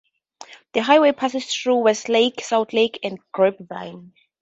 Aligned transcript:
The 0.73 0.81
highway 0.81 1.11
passes 1.11 1.45
through 1.53 1.83
Westlake, 1.83 2.37
Southlake, 2.37 2.97
and 3.03 3.19
Grapevine. 3.31 4.13